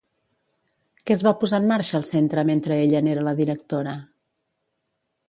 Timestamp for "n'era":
3.09-3.27